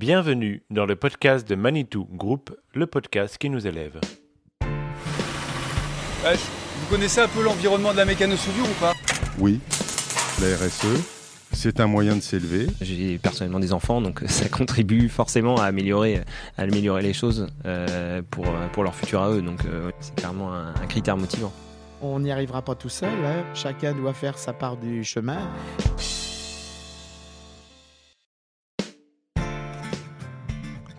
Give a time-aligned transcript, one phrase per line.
[0.00, 4.00] Bienvenue dans le podcast de Manitou Group, le podcast qui nous élève.
[6.22, 8.94] Vous connaissez un peu l'environnement de la mécano-soudure ou pas?
[9.38, 9.60] Oui,
[10.40, 10.86] la RSE,
[11.52, 12.68] c'est un moyen de s'élever.
[12.80, 16.22] J'ai personnellement des enfants, donc ça contribue forcément à améliorer,
[16.56, 19.42] à améliorer les choses euh, pour, pour leur futur à eux.
[19.42, 21.52] Donc euh, c'est clairement un, un critère motivant.
[22.00, 23.10] On n'y arrivera pas tout seul.
[23.26, 23.44] hein.
[23.52, 25.50] Chacun doit faire sa part du chemin.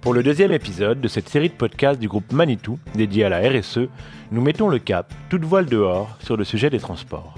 [0.02, 3.48] Pour le deuxième épisode de cette série de podcasts du groupe Manitou dédié à la
[3.48, 3.82] RSE,
[4.32, 7.36] nous mettons le cap, toute voile dehors, sur le sujet des transports.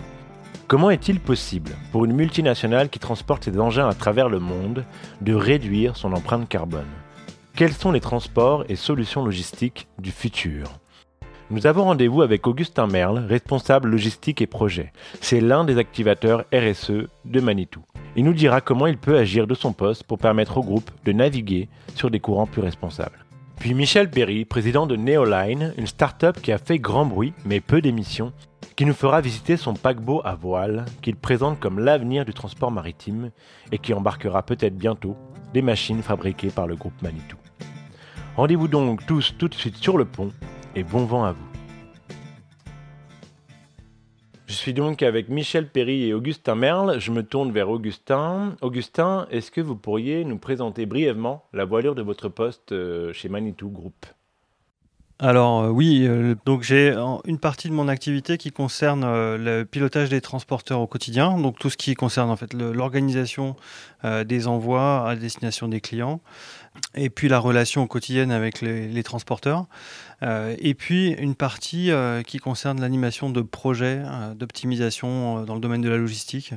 [0.69, 4.85] Comment est-il possible pour une multinationale qui transporte ses engins à travers le monde
[5.19, 6.87] de réduire son empreinte carbone?
[7.53, 10.79] Quels sont les transports et solutions logistiques du futur?
[11.51, 14.93] Nous avons rendez-vous avec Augustin Merle, responsable logistique et projet.
[15.19, 17.81] C'est l'un des activateurs RSE de Manitou.
[18.15, 21.11] Il nous dira comment il peut agir de son poste pour permettre au groupe de
[21.11, 23.25] naviguer sur des courants plus responsables.
[23.59, 27.81] Puis Michel Perry, président de Neoline, une start-up qui a fait grand bruit mais peu
[27.81, 28.31] d'émissions,
[28.77, 33.31] qui nous fera visiter son paquebot à voile qu'il présente comme l'avenir du transport maritime
[33.71, 35.17] et qui embarquera peut-être bientôt
[35.53, 37.37] des machines fabriquées par le groupe Manitou.
[38.37, 40.31] Rendez-vous donc tous tout de suite sur le pont
[40.75, 41.53] et bon vent à vous.
[44.53, 46.99] Je suis donc avec Michel Perry et Augustin Merle.
[46.99, 48.55] Je me tourne vers Augustin.
[48.61, 53.29] Augustin, est-ce que vous pourriez nous présenter brièvement la voilure de votre poste euh, chez
[53.29, 54.05] Manitou Group?
[55.17, 56.93] Alors euh, oui, euh, donc j'ai
[57.25, 61.71] une partie de mon activité qui concerne le pilotage des transporteurs au quotidien, donc tout
[61.71, 63.55] ce qui concerne en fait l'organisation
[64.03, 66.21] des envois à destination des clients,
[66.95, 69.65] et puis la relation quotidienne avec les, les transporteurs,
[70.23, 75.59] Euh, et puis une partie euh, qui concerne l'animation de projets euh, d'optimisation dans le
[75.59, 76.53] domaine de la logistique,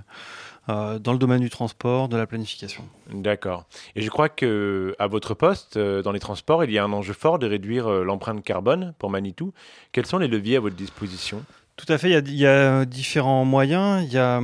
[0.69, 2.85] dans le domaine du transport, de la planification.
[3.13, 3.67] D'accord.
[3.95, 7.13] Et je crois que à votre poste, dans les transports, il y a un enjeu
[7.13, 9.53] fort de réduire l'empreinte carbone pour Manitou.
[9.93, 11.45] Quels sont les leviers à votre disposition?
[11.77, 14.05] Tout à fait, il y a, il y a différents moyens.
[14.07, 14.41] Il y a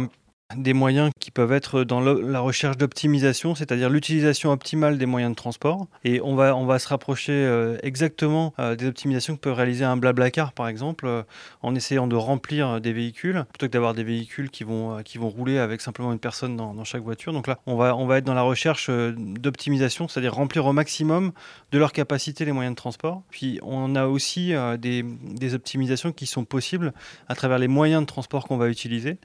[0.56, 5.36] des moyens qui peuvent être dans la recherche d'optimisation, c'est-à-dire l'utilisation optimale des moyens de
[5.36, 5.86] transport.
[6.04, 9.84] Et on va, on va se rapprocher euh, exactement euh, des optimisations que peut réaliser
[9.84, 11.22] un blablacar, par exemple, euh,
[11.62, 15.28] en essayant de remplir des véhicules, plutôt que d'avoir des véhicules qui vont, qui vont
[15.28, 17.32] rouler avec simplement une personne dans, dans chaque voiture.
[17.32, 21.32] Donc là, on va, on va être dans la recherche d'optimisation, c'est-à-dire remplir au maximum
[21.70, 23.22] de leur capacité les moyens de transport.
[23.30, 26.92] Puis on a aussi des, des optimisations qui sont possibles
[27.28, 29.18] à travers les moyens de transport qu'on va utiliser.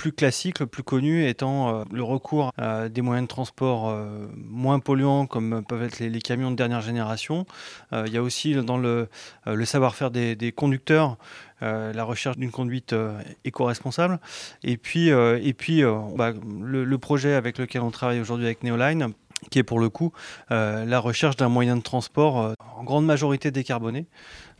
[0.00, 4.28] Plus classique, le plus connu étant euh, le recours à des moyens de transport euh,
[4.34, 7.44] moins polluants comme peuvent être les, camions de dernière génération.
[7.92, 9.10] Euh, il y a aussi dans le,
[9.46, 11.18] euh, savoir-faire des, conducteurs
[11.62, 14.20] euh, la recherche d'une conduite euh, éco-responsable.
[14.64, 18.64] Et puis, euh, et puis euh, bah, le projet avec lequel on travaille aujourd'hui avec
[18.64, 19.12] Neoline,
[19.48, 20.12] qui est pour le coup
[20.50, 24.06] euh, la recherche d'un moyen de transport euh, en grande majorité décarboné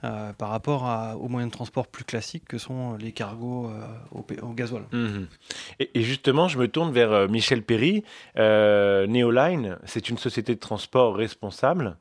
[0.02, 0.88] euh, par rapport
[1.20, 3.70] aux moyens de transport plus classiques que sont les cargos
[4.12, 4.84] au, au gasoil.
[4.92, 5.26] Mhm.
[5.78, 8.02] et, et justement, je me tourne vers Michel Perry.
[8.36, 11.96] Neoline, c'est une société de transport responsable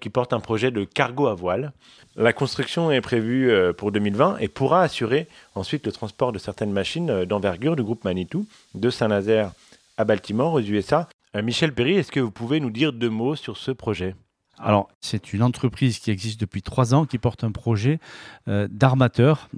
[0.00, 1.72] qui porte un projet de cargo à voile.
[2.14, 7.24] La construction est prévue pour 2020 et pourra assurer ensuite le transport de certaines machines
[7.24, 9.50] d'envergure du groupe Manitou de Saint-Nazaire
[9.96, 11.08] à Baltimore, aux USA.
[11.34, 14.14] Euh, Michel Perry, est-ce que vous pouvez nous dire deux mots sur ce projet?
[14.58, 17.98] Alors, c'est une entreprise qui existe depuis trois ans, qui porte un projet
[18.48, 19.48] euh, d'armateur,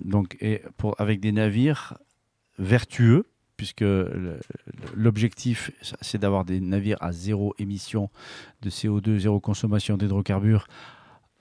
[0.98, 1.94] avec des navires
[2.58, 3.26] vertueux,
[3.56, 3.84] puisque
[4.94, 5.70] l'objectif,
[6.00, 8.08] c'est d'avoir des navires à zéro émission
[8.62, 10.66] de CO2, zéro consommation d'hydrocarbures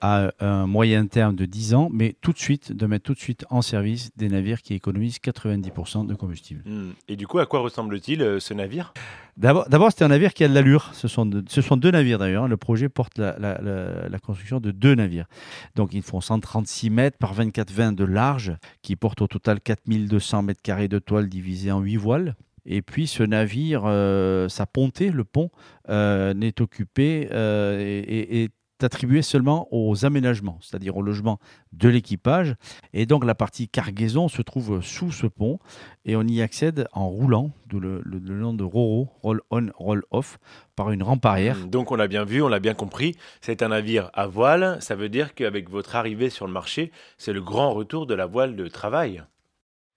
[0.06, 3.18] à un moyen terme de 10 ans, mais tout de suite, de mettre tout de
[3.18, 6.62] suite en service des navires qui économisent 90% de combustible.
[6.66, 6.90] Hmm.
[7.08, 8.92] Et du coup, à quoi ressemble-t-il euh, ce navire?
[9.36, 10.90] D'abord, c'est un navire qui a de l'allure.
[10.92, 12.46] Ce sont, de- ce sont deux navires d'ailleurs.
[12.48, 15.26] Le projet porte la, la- la- la construction de deux navires.
[15.74, 20.62] Donc, ils font 136 mètres par 24,20 de large, qui portent au total 4200 mètres
[20.62, 22.36] carrés de toile divisés en 8 voiles.
[22.66, 25.50] Et puis, ce navire, euh, sa pontée, le pont,
[25.88, 28.50] euh, n'est occupé euh, et, et-
[28.84, 31.38] est attribué seulement aux aménagements, c'est-à-dire au logement
[31.72, 32.54] de l'équipage.
[32.92, 35.58] Et donc, la partie cargaison se trouve sous ce pont
[36.04, 40.38] et on y accède en roulant, d'où le, nom de RORO, Roll On, Roll Off,
[40.76, 41.58] par une rampe arrière.
[41.58, 41.70] Hmm.
[41.70, 44.78] Donc on l'a bien vu, on l'a bien compris, c'est un navire à voile.
[44.80, 48.26] Ça veut dire qu'avec votre arrivée sur le marché, c'est le grand retour de la
[48.26, 49.22] voile de travail.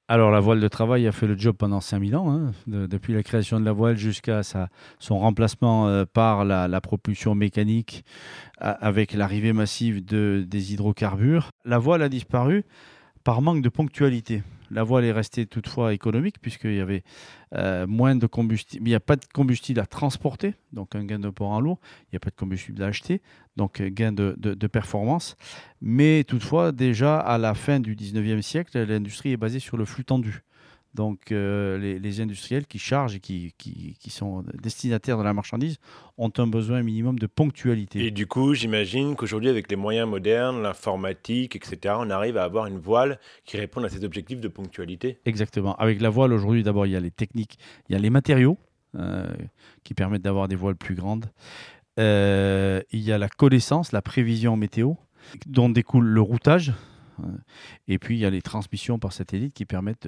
[0.09, 3.13] Alors, la voile de travail a fait le job pendant 5000 ans, hein, de- depuis
[3.13, 4.42] la création de la voile jusqu'à
[5.00, 8.06] son remplacement euh, par la, propulsion mécanique
[8.59, 11.50] avec l'arrivée massive de, des hydrocarbures.
[11.65, 12.63] La voile a disparu
[13.25, 14.44] par manque de ponctualité.
[14.71, 17.03] La voile est restée toutefois économique puisqu'il y avait
[17.55, 18.87] euh, moins de combustible.
[18.87, 21.79] Il n'y a pas de combustible à transporter, donc un gain de port en lourd.
[22.03, 23.21] Il n'y a pas de combustible à acheter,
[23.55, 25.37] donc euh, gain de, performance.
[25.81, 30.03] Mais toutefois, déjà à la fin du 19e siècle, l'industrie est basée sur le flux
[30.03, 30.43] tendu.
[30.97, 35.31] Donc euh, les, les industriels qui chargent et qui, qui- qui sont destinataires de la
[35.31, 35.77] marchandise
[36.17, 38.03] ont un besoin minimum de ponctualité.
[38.03, 42.65] Et du coup, j'imagine qu'aujourd'hui, avec les moyens modernes, l'informatique, etc., on arrive à avoir
[42.65, 45.19] une voile qui réponde à ces objectifs de ponctualité.
[45.25, 45.75] Exactement.
[45.75, 48.57] Avec la voile, aujourd'hui, d'abord, il y a les techniques, il y a les matériaux
[48.95, 49.27] euh,
[49.83, 51.27] qui permettent d'avoir des voiles plus grandes.
[52.00, 54.93] Euh, il y a la connaissance, la prévision météo,
[55.45, 56.73] dont découle le routage.
[57.23, 57.27] Euh,
[57.87, 60.07] Et puis, il y a les transmissions par satellite qui permettent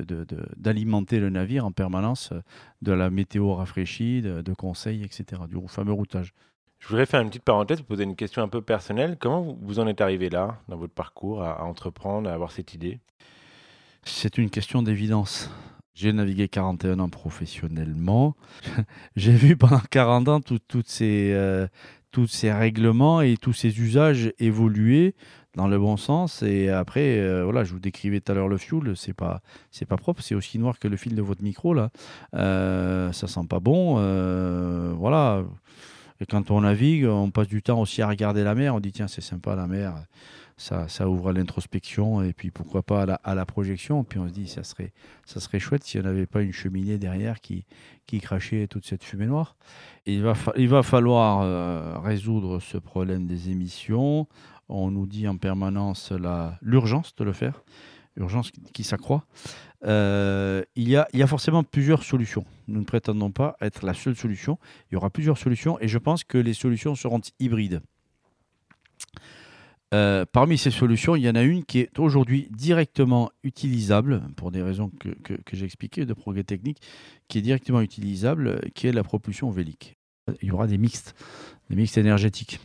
[0.57, 2.41] d'alimenter le navire en permanence euh,
[2.81, 6.33] de la météo rafraîchie, de, de conseils, etc., du fameux routage.
[6.79, 9.17] Je voudrais faire une petite parenthèse, vous poser une question un peu personnelle.
[9.19, 12.51] Comment vous- vous en êtes arrivé là, dans votre parcours, à, à entreprendre, à avoir
[12.51, 12.99] cette idée?
[14.03, 15.49] C'est une question d'évidence.
[15.93, 18.35] J'ai navigué 41 ans professionnellement.
[19.17, 21.67] J'ai vu pendant 40 ans tout- toutes ces, euh,
[22.11, 25.15] tous ces règlements et tous ces usages évoluer
[25.55, 26.43] dans le bon sens.
[26.43, 29.41] Et après, euh, voilà, je vous décrivais tout à l'heure le fuel, c'est pas,
[29.71, 31.89] c'est pas propre, c'est aussi noir que le fil de votre micro là.
[32.35, 33.95] Euh, ça sent pas bon.
[33.99, 35.43] euh, voilà.
[36.21, 38.75] Et quand on navigue, on passe du temps aussi à regarder la mer.
[38.75, 39.93] On dit tiens, c'est sympa la mer
[40.59, 44.03] ça, ouvre à l'introspection et puis pourquoi pas à la, projection.
[44.03, 44.91] Puis on se dit, ça serait,
[45.25, 47.65] ça serait chouette si on n'avait pas une cheminée derrière qui,
[48.21, 49.55] crachait toute cette fumée noire.
[50.05, 54.27] Il, va falloir euh, résoudre ce problème des émissions.
[54.67, 56.11] On nous dit en permanence
[56.61, 57.63] l'urgence de le faire,
[58.17, 59.25] urgence qui, s'accroît.
[59.85, 62.45] Euh, il y a forcément plusieurs solutions.
[62.67, 64.59] Nous ne prétendons pas être la seule solution.
[64.91, 67.81] Il y aura plusieurs solutions et je pense que les solutions seront hybrides.
[69.93, 74.51] Euh, parmi ces solutions, il y en a une qui est aujourd'hui directement utilisable, pour
[74.51, 75.09] des raisons que,
[75.51, 76.81] j'ai expliquées de progrès technique,
[77.27, 79.97] qui est directement utilisable, qui est la propulsion vélique.
[80.41, 81.15] Il y aura des mixtes,
[81.69, 82.59] des mixtes énergétiques.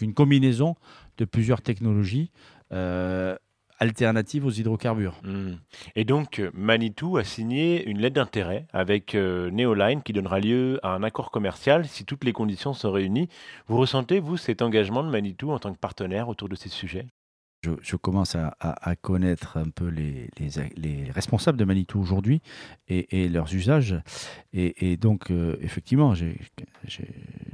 [0.00, 0.76] Une combinaison
[1.18, 2.30] de plusieurs technologies
[2.72, 3.36] euh,
[3.78, 5.20] alternatives aux hydrocarbures.
[5.22, 5.54] Hmm.
[5.96, 10.80] Et donc, euh, Manitou a signé une lettre d'intérêt avec euh, Neoline qui donnera lieu
[10.82, 13.28] à un accord commercial si toutes les conditions sont réunies.
[13.66, 17.06] Vous ressentez, vous, cet engagement de Manitou en tant que partenaire autour de ces sujets?
[17.82, 22.42] Je, commence à, connaître un peu les, les- les responsables de Manitou aujourd'hui
[22.88, 23.96] et, leurs usages.
[24.52, 26.14] Et, donc, euh, effectivement,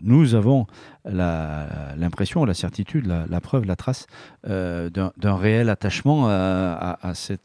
[0.03, 0.67] nous avons
[1.05, 4.07] l'impression, la, certitude, la, preuve, la trace
[4.47, 6.99] euh, d'un réel attachement à,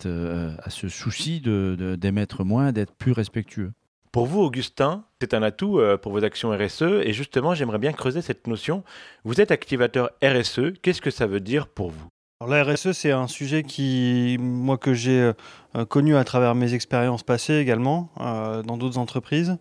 [0.05, 3.71] euh, ce souci d'émettre moins, d'être plus respectueux.
[4.11, 6.83] Pour vous, Augustin, c'est un atout pour vos actions RSE.
[7.03, 8.83] Et justement, j'aimerais bien creuser cette notion.
[9.25, 10.71] Vous êtes activateur RSE.
[10.81, 12.07] Qu'est-ce que ça veut dire pour vous?
[12.41, 15.31] Alors, la RSE, c'est un sujet qui, moi, que j'ai
[15.77, 19.57] euh, connu à travers mes expériences passées également, euh, dans d'autres entreprises,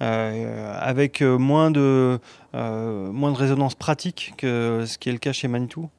[0.00, 2.18] euh, avec moins, de,
[2.54, 5.90] moins de résonance pratique que ce qui est le cas chez Manitou.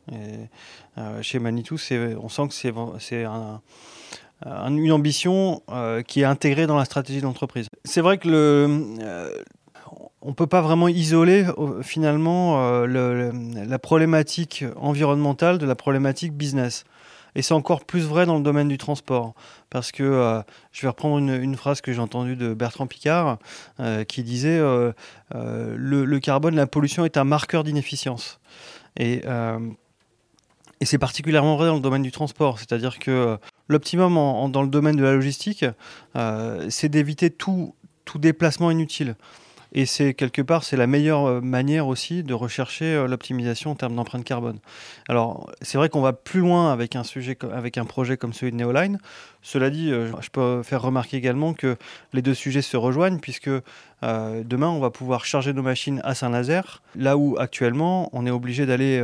[1.21, 1.75] Chez Manitou,
[2.19, 3.61] on sent que c'est c'est un-
[4.45, 5.61] un- une ambition
[6.07, 7.67] qui est intégrée dans la stratégie de l'entreprise.
[7.83, 9.43] C'est vrai que le,
[10.25, 13.31] on ne peut pas vraiment isoler euh, finalement euh,
[13.67, 16.83] la problématique environnementale de la problématique business.
[17.35, 19.35] Et c'est encore plus vrai dans le domaine du transport.
[19.69, 20.41] Parce que euh,
[20.71, 23.37] je vais reprendre une, phrase que j'ai entendue de Bertrand Picard
[23.79, 28.39] euh, qui disait le, carbone, la pollution est un marqueur d'inefficience.
[28.97, 29.21] Et,
[30.81, 32.59] c'est particulièrement vrai dans le domaine du transport.
[32.59, 34.15] C'est-à-dire que l'optimum
[34.51, 35.65] dans le domaine de la logistique,
[36.69, 37.73] c'est d'éviter tout
[38.17, 39.15] déplacement inutile.
[39.77, 43.75] Et c'est quelque part, c'est la meilleure euh, manière aussi de rechercher euh, l'optimisation en
[43.75, 44.57] termes d'empreinte carbone.
[45.09, 48.53] Alors, c'est vrai qu'on va plus loin avec un sujet, avec un projet comme celui
[48.53, 48.99] de Neoline.
[49.41, 51.75] Cela dit, euh, je peux faire remarquer également que
[52.13, 53.49] les deux sujets se rejoignent puisque
[54.03, 58.67] demain, on va pouvoir charger nos machines à Saint-Nazaire, là où actuellement, on est obligé
[58.67, 59.03] d'aller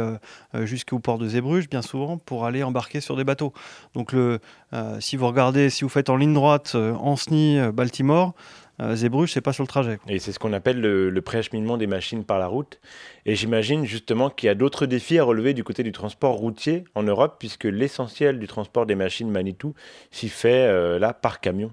[0.54, 3.51] jusqu'au port de Zébruges, bien souvent, pour aller embarquer sur des bateaux.
[3.96, 4.40] Donc, le,
[5.00, 8.36] si vous regardez, si vous faites en ligne droite, Ancenis, Baltimore,
[8.82, 10.00] euh, Zébruges, c'est pas sur le trajet.
[10.08, 12.80] Et c'est ce qu'on appelle le, le préacheminement des machines par la route.
[13.26, 16.84] Et j'imagine justement qu'il y a d'autres défis à relever du côté du transport routier
[16.96, 19.74] en Europe, puisque l'essentiel du transport des machines Manitou
[20.10, 21.72] s'y fait euh, là par camion.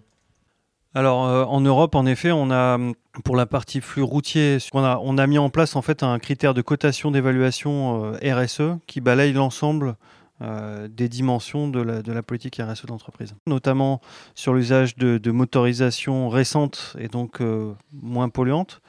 [0.95, 2.79] Alors euh, en Europe, en effet, on a
[3.25, 6.19] pour la partie flux routier, on a, on a mis en place en fait un
[6.19, 9.97] critère de cotation d'évaluation euh, RSE qui balaye l'ensemble
[10.40, 14.00] euh, des dimensions de la, de politique RSE d'entreprise, notamment
[14.37, 18.80] sur l'usage de, de motorisations récentes et donc euh, moins polluantes,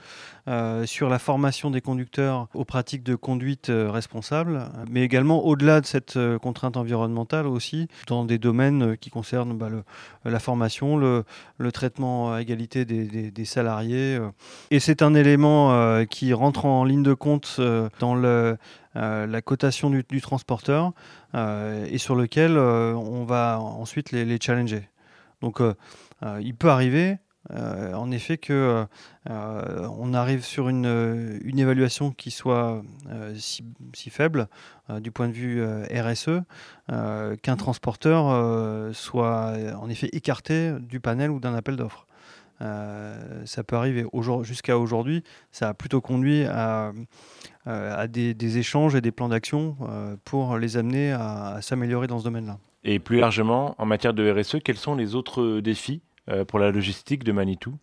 [0.50, 5.80] euh, sur la formation des conducteurs aux pratiques de conduite euh, responsable, mais également au-delà
[5.80, 9.70] de cette euh, contrainte environnementale aussi, dans des domaines qui concernent bah,
[10.26, 11.24] la formation, le,
[11.72, 14.20] traitement à égalité des, salariés.
[14.72, 17.62] Et c'est un élément qui rentre en ligne de compte
[18.00, 20.94] dans la cotation du, transporteur
[21.36, 24.90] et sur lequel on va ensuite les, challenger.
[25.42, 25.62] Donc
[26.42, 27.18] il peut arriver
[27.52, 28.86] euh, en effet que
[29.30, 34.48] euh, on arrive sur une, évaluation qui soit euh, si, faible
[34.90, 36.42] euh, du point de vue RSE
[36.88, 42.08] qu'un transporteur soit en effet écarté du panel ou d'un appel d'offres.
[42.60, 44.06] Ça peut arriver.
[44.42, 46.92] Jusqu'à aujourd'hui, ça a plutôt conduit à,
[48.08, 49.78] des, échanges et des plans d'action
[50.26, 52.58] pour les amener à, s'améliorer dans ce domaine-là.
[52.84, 56.02] Et plus largement, en matière de RSE, quels sont les autres défis
[56.48, 57.76] pour la logistique de Manitou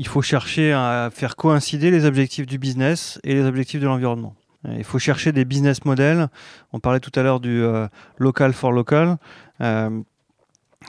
[0.00, 4.34] il faut chercher à faire coïncider les objectifs du business et les objectifs de l'environnement.
[4.66, 6.28] Euh, Il faut chercher des business models.
[6.72, 9.18] On parlait tout à l'heure du euh, local for local.
[9.60, 9.90] Euh,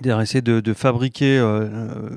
[0.05, 2.09] essayer de, fabriquer euh, euh,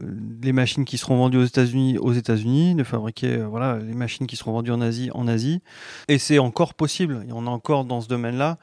[0.43, 4.37] les machines qui seront vendues aux États-Unis aux États-Unis, de fabriquer euh, les machines qui
[4.37, 5.61] seront vendues en Asie en Asie.
[6.09, 7.25] Et c'est encore possible.
[7.29, 8.59] Et on a encore dans ce domaine-là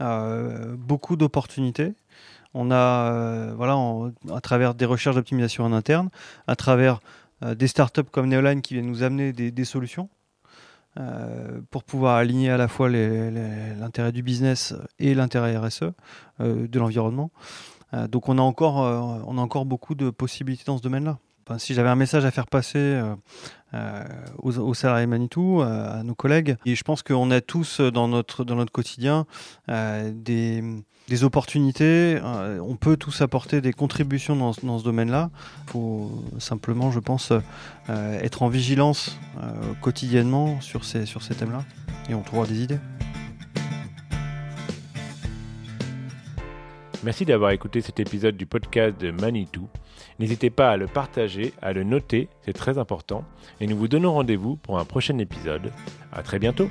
[0.00, 1.94] euh, beaucoup d'opportunités.
[2.54, 3.76] On a, euh, voilà,
[4.34, 6.10] à travers des recherches d'optimisation en interne,
[6.46, 7.00] à travers
[7.42, 10.08] euh, des startups comme Neoline qui viennent nous amener des, solutions
[10.98, 15.92] euh, pour pouvoir aligner à la fois l'intérêt du business et l'intérêt RSE
[16.40, 17.30] de l'environnement.
[18.08, 21.18] Donc on a, encore, on a encore beaucoup de possibilités dans ce domaine-là.
[21.58, 23.14] Si j'avais un message à faire passer euh,
[23.72, 24.04] euh,
[24.38, 28.42] aux, salariés Manitou, euh, à nos collègues, et je pense qu'on a tous dans notre,
[28.44, 29.26] dans notre quotidien
[29.68, 30.82] des,
[31.22, 35.30] opportunités, on peut tous apporter des contributions dans, ce- dans ce domaine-là.
[35.68, 37.32] Il faut simplement, je pense,
[37.88, 39.16] être en vigilance
[39.80, 41.64] quotidiennement sur ces, sur ces thèmes-là,
[42.10, 42.80] et on trouvera des idées.
[47.04, 49.68] Merci d'avoir écouté cet épisode du podcast de Manitou.
[50.18, 53.24] N'hésitez pas à le partager, à le noter, c'est très important.
[53.60, 55.72] Et nous vous donnons rendez-vous pour un prochain épisode.
[56.12, 56.68] À très bientôt.